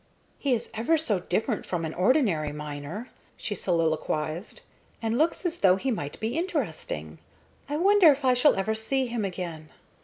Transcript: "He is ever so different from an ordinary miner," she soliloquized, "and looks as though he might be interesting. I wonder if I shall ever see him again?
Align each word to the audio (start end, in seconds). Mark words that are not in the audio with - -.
"He 0.39 0.55
is 0.55 0.71
ever 0.73 0.97
so 0.97 1.19
different 1.19 1.63
from 1.63 1.85
an 1.85 1.93
ordinary 1.93 2.51
miner," 2.51 3.11
she 3.37 3.53
soliloquized, 3.53 4.61
"and 4.99 5.15
looks 5.15 5.45
as 5.45 5.59
though 5.59 5.75
he 5.75 5.91
might 5.91 6.19
be 6.19 6.35
interesting. 6.39 7.19
I 7.69 7.77
wonder 7.77 8.11
if 8.11 8.25
I 8.25 8.33
shall 8.33 8.55
ever 8.55 8.73
see 8.73 9.05
him 9.05 9.23
again? 9.23 9.69